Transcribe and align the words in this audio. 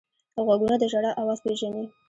غوږونه 0.45 0.75
د 0.79 0.83
ژړا 0.91 1.11
اواز 1.21 1.39
پېژني 1.45 1.85